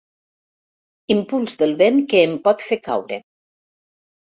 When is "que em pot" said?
2.15-2.67